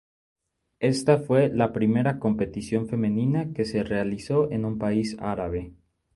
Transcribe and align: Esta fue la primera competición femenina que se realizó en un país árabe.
Esta 0.79 1.19
fue 1.19 1.49
la 1.49 1.71
primera 1.73 2.17
competición 2.17 2.87
femenina 2.87 3.53
que 3.53 3.65
se 3.65 3.83
realizó 3.83 4.49
en 4.49 4.65
un 4.65 4.79
país 4.79 5.15
árabe. 5.19 5.75